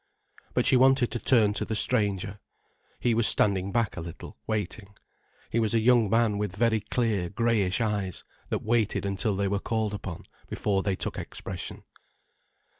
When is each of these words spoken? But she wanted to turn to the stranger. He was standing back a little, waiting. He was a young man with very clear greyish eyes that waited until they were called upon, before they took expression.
But 0.55 0.65
she 0.65 0.75
wanted 0.77 1.11
to 1.11 1.19
turn 1.19 1.53
to 1.53 1.63
the 1.63 1.75
stranger. 1.75 2.39
He 2.99 3.13
was 3.13 3.27
standing 3.27 3.71
back 3.71 3.95
a 3.95 4.01
little, 4.01 4.35
waiting. 4.47 4.95
He 5.51 5.59
was 5.59 5.75
a 5.75 5.79
young 5.79 6.09
man 6.09 6.39
with 6.39 6.55
very 6.55 6.79
clear 6.79 7.29
greyish 7.29 7.79
eyes 7.81 8.23
that 8.49 8.63
waited 8.63 9.05
until 9.05 9.35
they 9.35 9.47
were 9.47 9.59
called 9.59 9.93
upon, 9.93 10.23
before 10.49 10.81
they 10.81 10.95
took 10.95 11.19
expression. 11.19 11.83